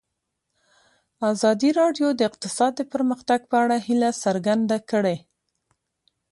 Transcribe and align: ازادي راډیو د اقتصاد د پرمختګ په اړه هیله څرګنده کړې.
ازادي 1.31 1.69
راډیو 1.79 2.07
د 2.15 2.21
اقتصاد 2.29 2.71
د 2.77 2.81
پرمختګ 2.93 3.39
په 3.51 3.55
اړه 3.63 3.77
هیله 3.87 4.09
څرګنده 4.23 4.77
کړې. 4.89 5.17